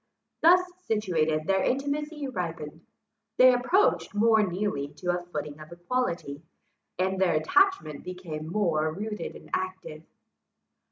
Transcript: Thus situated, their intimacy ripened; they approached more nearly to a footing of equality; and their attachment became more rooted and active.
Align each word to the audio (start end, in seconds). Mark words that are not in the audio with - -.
Thus 0.41 0.61
situated, 0.87 1.45
their 1.45 1.61
intimacy 1.61 2.27
ripened; 2.27 2.83
they 3.37 3.53
approached 3.53 4.15
more 4.15 4.41
nearly 4.41 4.87
to 4.95 5.11
a 5.15 5.21
footing 5.25 5.59
of 5.59 5.71
equality; 5.71 6.41
and 6.97 7.21
their 7.21 7.35
attachment 7.35 8.03
became 8.03 8.47
more 8.51 8.91
rooted 8.91 9.35
and 9.35 9.51
active. 9.53 10.01